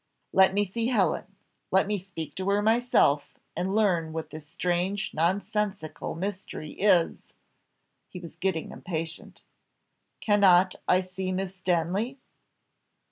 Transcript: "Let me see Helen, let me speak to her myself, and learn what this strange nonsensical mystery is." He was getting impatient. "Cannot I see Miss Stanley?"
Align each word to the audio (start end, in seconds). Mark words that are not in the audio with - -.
"Let 0.33 0.55
me 0.55 0.65
see 0.65 0.87
Helen, 0.87 1.35
let 1.69 1.85
me 1.85 1.99
speak 1.99 2.33
to 2.33 2.49
her 2.49 2.63
myself, 2.63 3.37
and 3.55 3.75
learn 3.75 4.13
what 4.13 4.31
this 4.31 4.47
strange 4.47 5.13
nonsensical 5.13 6.15
mystery 6.15 6.71
is." 6.71 7.19
He 8.09 8.19
was 8.19 8.35
getting 8.35 8.71
impatient. 8.71 9.43
"Cannot 10.19 10.73
I 10.87 11.01
see 11.01 11.31
Miss 11.31 11.55
Stanley?" 11.55 12.17